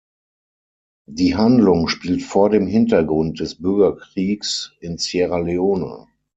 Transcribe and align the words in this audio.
Die 1.07 1.35
Handlung 1.35 1.87
spielt 1.87 2.23
vor 2.23 2.49
dem 2.49 2.65
Hintergrund 2.65 3.39
des 3.39 3.61
Bürgerkriegs 3.61 4.71
in 4.79 4.97
Sierra 4.97 5.37
Leone. 5.37 6.07